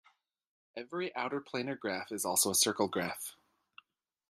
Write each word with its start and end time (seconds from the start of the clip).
Every 0.75 1.11
outerplanar 1.15 1.79
graph 1.79 2.11
is 2.11 2.25
also 2.25 2.49
a 2.49 2.55
circle 2.55 2.87
graph. 2.87 3.35